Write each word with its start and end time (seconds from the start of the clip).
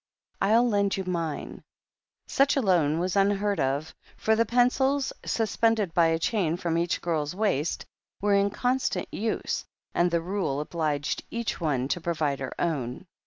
"I'll 0.41 0.67
lend 0.67 0.97
you 0.97 1.03
mine." 1.03 1.61
Such 2.25 2.55
a 2.55 2.61
loan 2.63 2.97
was 2.97 3.15
unheard 3.15 3.59
of, 3.59 3.93
for 4.17 4.35
the 4.35 4.47
pencils, 4.47 5.13
sus 5.23 5.55
pended 5.55 5.93
by 5.93 6.07
a 6.07 6.17
chain 6.17 6.57
from 6.57 6.75
each 6.75 7.01
girl's 7.01 7.35
waist, 7.35 7.85
were 8.19 8.33
in 8.33 8.49
con 8.49 8.79
stant 8.79 9.07
use, 9.13 9.63
and 9.93 10.09
the 10.09 10.19
rule 10.21 10.59
obliged 10.59 11.21
each 11.29 11.61
one 11.61 11.87
to 11.89 12.01
provide 12.01 12.39
her 12.39 12.59
own. 12.59 13.05